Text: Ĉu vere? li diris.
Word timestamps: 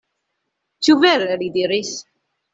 Ĉu 0.87 0.95
vere? 1.03 1.29
li 1.43 1.51
diris. 1.61 1.95